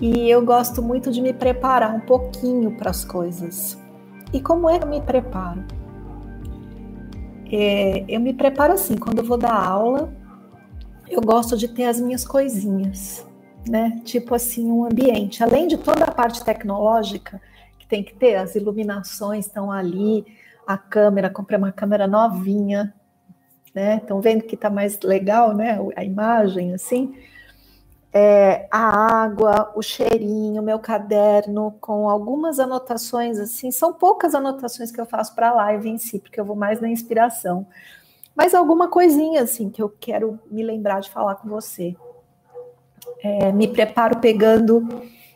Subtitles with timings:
[0.00, 3.76] E eu gosto muito de me preparar um pouquinho para as coisas.
[4.32, 5.64] E como é que eu me preparo?
[7.50, 10.14] É, eu me preparo assim, quando eu vou dar aula,
[11.08, 13.26] eu gosto de ter as minhas coisinhas,
[13.68, 14.00] né?
[14.04, 15.42] Tipo assim, um ambiente.
[15.42, 17.40] Além de toda a parte tecnológica
[17.76, 20.24] que tem que ter, as iluminações estão ali,
[20.64, 22.94] a câmera, comprei uma câmera novinha,
[23.74, 23.96] né?
[23.96, 25.76] Estão vendo que está mais legal, né?
[25.96, 27.16] A imagem, assim
[28.12, 33.70] é, a água, o cheirinho, meu caderno com algumas anotações assim.
[33.70, 36.80] São poucas anotações que eu faço para a live em si, porque eu vou mais
[36.80, 37.66] na inspiração.
[38.34, 41.96] Mas alguma coisinha assim que eu quero me lembrar de falar com você.
[43.22, 44.86] É, me preparo pegando,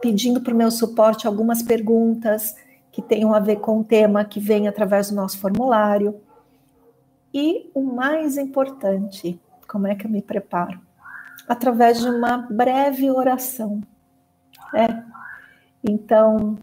[0.00, 2.54] pedindo para o meu suporte algumas perguntas
[2.92, 6.20] que tenham a ver com o tema que vem através do nosso formulário.
[7.32, 10.83] E o mais importante, como é que eu me preparo?
[11.48, 13.80] Através de uma breve oração.
[14.72, 15.04] Né?
[15.82, 16.56] Então,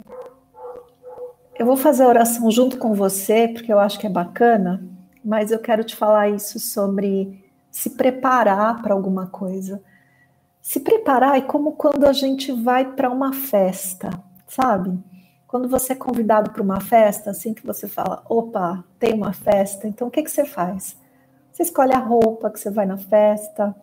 [1.58, 4.84] eu vou fazer a oração junto com você, porque eu acho que é bacana,
[5.24, 9.82] mas eu quero te falar isso sobre se preparar para alguma coisa.
[10.62, 14.10] Se preparar é como quando a gente vai para uma festa,
[14.48, 14.98] sabe?
[15.48, 19.88] Quando você é convidado para uma festa, assim que você fala, opa, tem uma festa,
[19.88, 20.96] então o que, que você faz?
[21.52, 23.76] Você escolhe a roupa que você vai na festa,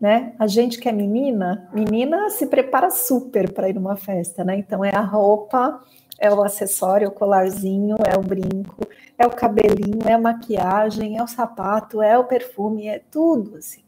[0.00, 0.32] né?
[0.38, 4.56] A gente que é menina, menina se prepara super para ir numa festa, né?
[4.56, 5.82] Então é a roupa,
[6.18, 8.86] é o acessório, o colarzinho, é o brinco,
[9.18, 13.82] é o cabelinho, é a maquiagem, é o sapato, é o perfume, é tudo assim.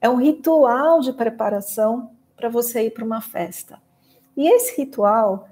[0.00, 3.78] É um ritual de preparação para você ir para uma festa.
[4.36, 5.48] E esse ritual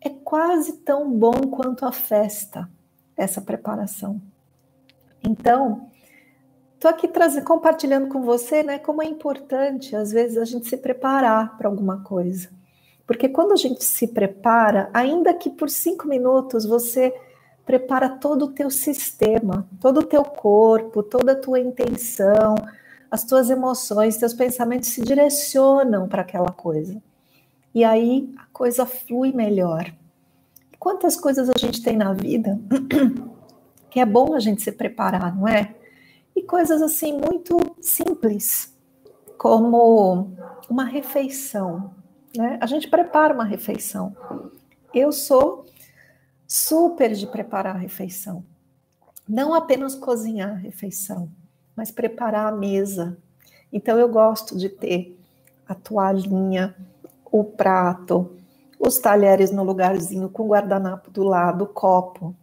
[0.00, 2.70] é quase tão bom quanto a festa,
[3.16, 4.20] essa preparação.
[5.22, 5.89] Então,
[6.80, 10.78] Estou aqui trazendo, compartilhando com você, né, como é importante às vezes a gente se
[10.78, 12.48] preparar para alguma coisa,
[13.06, 17.14] porque quando a gente se prepara, ainda que por cinco minutos você
[17.66, 22.54] prepara todo o teu sistema, todo o teu corpo, toda a tua intenção,
[23.10, 26.96] as tuas emoções, teus pensamentos se direcionam para aquela coisa.
[27.74, 29.92] E aí a coisa flui melhor.
[30.78, 32.58] Quantas coisas a gente tem na vida
[33.90, 35.74] que é bom a gente se preparar, não é?
[36.34, 38.76] E coisas assim muito simples,
[39.36, 40.32] como
[40.68, 41.94] uma refeição.
[42.36, 42.58] Né?
[42.60, 44.14] A gente prepara uma refeição.
[44.94, 45.66] Eu sou
[46.46, 48.44] super de preparar a refeição.
[49.28, 51.30] Não apenas cozinhar a refeição,
[51.76, 53.16] mas preparar a mesa.
[53.72, 55.16] Então eu gosto de ter
[55.68, 56.74] a toalhinha,
[57.30, 58.36] o prato,
[58.78, 62.34] os talheres no lugarzinho com o guardanapo do lado, o copo.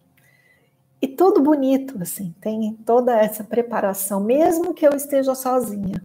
[1.02, 6.02] E tudo bonito, assim, tem toda essa preparação, mesmo que eu esteja sozinha.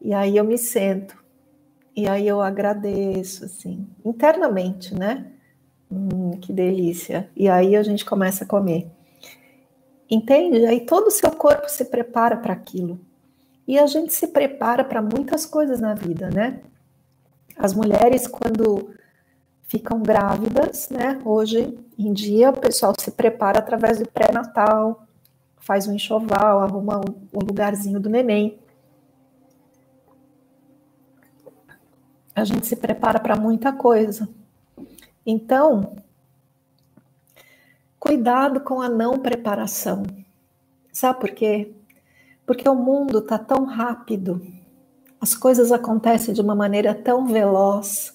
[0.00, 1.16] E aí eu me sento,
[1.96, 5.30] e aí eu agradeço, assim, internamente, né?
[5.90, 7.30] Hum, que delícia.
[7.36, 8.88] E aí a gente começa a comer.
[10.10, 10.66] Entende?
[10.66, 12.98] Aí todo o seu corpo se prepara para aquilo.
[13.66, 16.60] E a gente se prepara para muitas coisas na vida, né?
[17.56, 18.90] As mulheres, quando
[19.74, 21.20] ficam grávidas, né?
[21.24, 25.04] Hoje em dia, o pessoal se prepara através do pré-natal,
[25.56, 28.56] faz um enxoval, arruma um lugarzinho do neném.
[32.36, 34.28] A gente se prepara para muita coisa.
[35.26, 35.96] Então,
[37.98, 40.04] cuidado com a não preparação.
[40.92, 41.74] Sabe por quê?
[42.46, 44.40] Porque o mundo está tão rápido,
[45.20, 48.14] as coisas acontecem de uma maneira tão veloz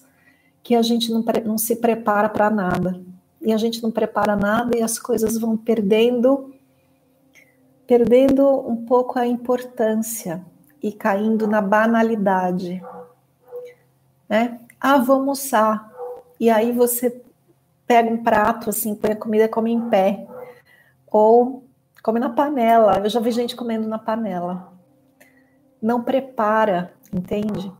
[0.62, 3.00] que a gente não, não se prepara para nada.
[3.40, 6.54] E a gente não prepara nada e as coisas vão perdendo
[7.90, 10.44] perdendo um pouco a importância
[10.80, 12.80] e caindo na banalidade.
[14.28, 14.60] Né?
[14.80, 15.90] Ah, vou almoçar.
[16.38, 17.20] E aí você
[17.88, 20.24] pega um prato assim, põe a comida e come em pé.
[21.10, 21.64] Ou
[22.00, 22.98] come na panela.
[22.98, 24.72] Eu já vi gente comendo na panela.
[25.82, 27.72] Não prepara, entende?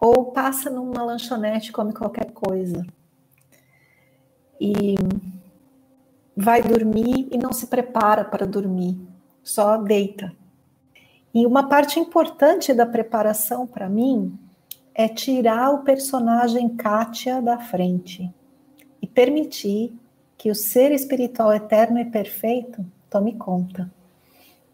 [0.00, 2.86] Ou passa numa lanchonete come qualquer coisa.
[4.58, 4.94] E
[6.34, 8.98] vai dormir e não se prepara para dormir,
[9.42, 10.32] só deita.
[11.34, 14.36] E uma parte importante da preparação para mim
[14.94, 18.32] é tirar o personagem Kátia da frente
[19.00, 19.94] e permitir
[20.36, 23.90] que o ser espiritual eterno e perfeito tome conta.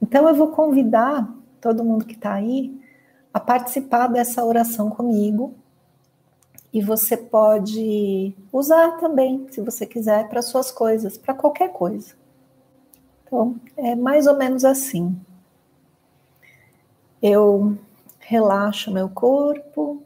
[0.00, 1.28] Então eu vou convidar
[1.60, 2.72] todo mundo que está aí
[3.36, 5.54] a participar dessa oração comigo.
[6.72, 12.14] E você pode usar também, se você quiser, para suas coisas, para qualquer coisa.
[13.22, 15.14] Então, é mais ou menos assim.
[17.20, 17.76] Eu
[18.20, 20.02] relaxo meu corpo,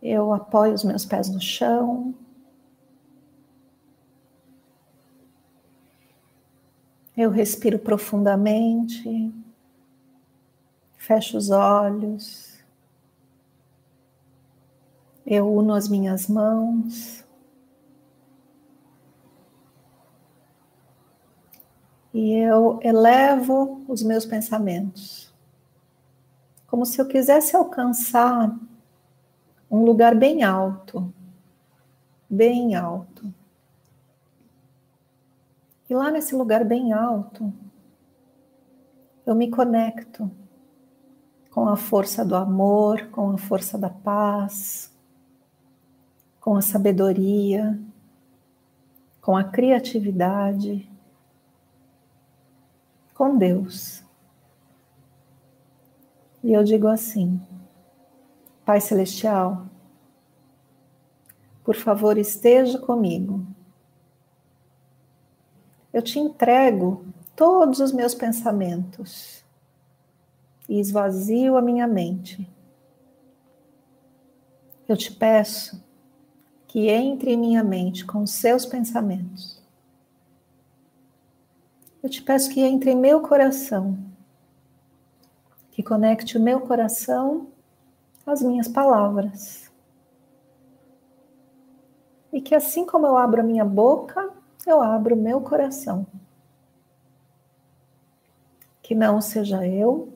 [0.00, 2.14] eu apoio os meus pés no chão,
[7.16, 9.32] Eu respiro profundamente,
[11.06, 12.58] fecho os olhos,
[15.24, 17.24] eu uno as minhas mãos.
[22.12, 25.32] E eu elevo os meus pensamentos,
[26.66, 28.58] como se eu quisesse alcançar
[29.70, 31.14] um lugar bem alto,
[32.28, 33.32] bem alto.
[35.88, 37.52] E lá nesse lugar bem alto,
[39.24, 40.28] eu me conecto
[41.56, 44.92] com a força do amor, com a força da paz,
[46.38, 47.80] com a sabedoria,
[49.22, 50.86] com a criatividade,
[53.14, 54.04] com Deus.
[56.44, 57.40] E eu digo assim:
[58.62, 59.66] Pai Celestial,
[61.64, 63.46] por favor, esteja comigo
[65.96, 69.42] eu te entrego todos os meus pensamentos
[70.68, 72.48] e esvazio a minha mente.
[74.88, 75.82] Eu te peço
[76.66, 79.62] que entre em minha mente com seus pensamentos.
[82.02, 83.98] Eu te peço que entre em meu coração,
[85.72, 87.48] que conecte o meu coração
[88.24, 89.70] às minhas palavras.
[92.32, 94.30] E que assim como eu abro a minha boca,
[94.66, 96.06] eu abro o meu coração.
[98.82, 100.15] Que não seja eu,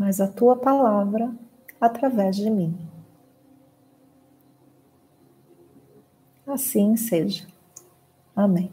[0.00, 1.30] mas a tua palavra
[1.78, 2.74] através de mim.
[6.46, 7.46] Assim seja.
[8.34, 8.72] Amém.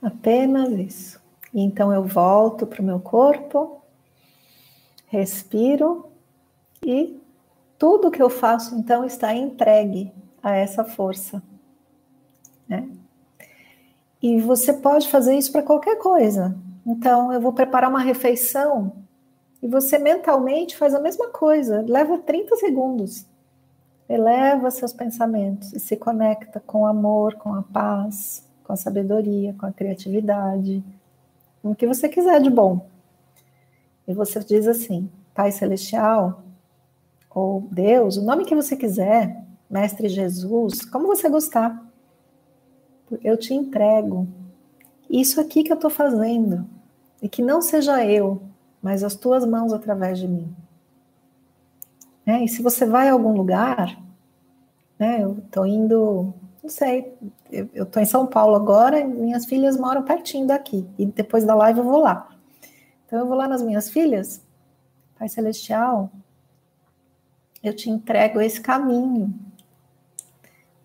[0.00, 1.20] Apenas isso.
[1.52, 3.82] E então eu volto para o meu corpo,
[5.08, 6.08] respiro
[6.82, 7.20] e
[7.78, 10.10] tudo que eu faço então está entregue
[10.42, 11.42] a essa força
[12.66, 12.88] né?
[14.22, 16.56] E você pode fazer isso para qualquer coisa.
[16.86, 18.92] Então, eu vou preparar uma refeição
[19.62, 21.84] e você mentalmente faz a mesma coisa.
[21.88, 23.26] Leva 30 segundos.
[24.08, 29.54] Eleva seus pensamentos e se conecta com o amor, com a paz, com a sabedoria,
[29.58, 30.84] com a criatividade,
[31.62, 32.86] com o que você quiser de bom.
[34.06, 36.42] E você diz assim: Pai Celestial,
[37.30, 41.82] ou Deus, o nome que você quiser, Mestre Jesus, como você gostar
[43.22, 44.26] eu te entrego
[45.08, 46.66] isso aqui que eu estou fazendo,
[47.24, 48.42] e que não seja eu,
[48.82, 50.54] mas as tuas mãos através de mim.
[52.26, 53.98] É, e se você vai a algum lugar,
[54.98, 57.16] né, eu estou indo, não sei,
[57.50, 61.78] eu estou em São Paulo agora, minhas filhas moram pertinho daqui, e depois da live
[61.78, 62.28] eu vou lá.
[63.06, 64.44] Então eu vou lá nas minhas filhas,
[65.18, 66.10] Pai Celestial,
[67.62, 69.32] eu te entrego esse caminho,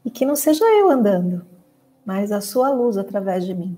[0.05, 1.45] e que não seja eu andando,
[2.05, 3.77] mas a sua luz através de mim.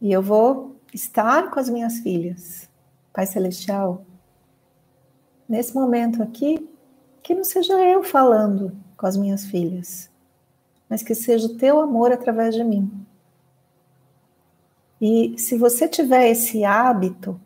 [0.00, 2.70] E eu vou estar com as minhas filhas,
[3.12, 4.04] Pai Celestial,
[5.46, 6.66] nesse momento aqui,
[7.22, 10.10] que não seja eu falando com as minhas filhas,
[10.88, 12.90] mas que seja o teu amor através de mim.
[15.00, 17.38] E se você tiver esse hábito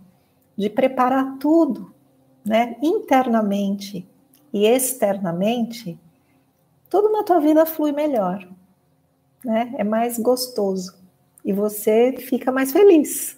[0.57, 1.93] de preparar tudo,
[2.45, 4.07] né, internamente
[4.53, 5.99] e externamente,
[6.89, 8.47] tudo na tua vida flui melhor
[9.45, 9.75] né?
[9.79, 10.97] É mais gostoso
[11.45, 13.38] e você fica mais feliz.